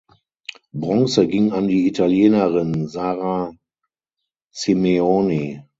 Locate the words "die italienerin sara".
1.67-3.55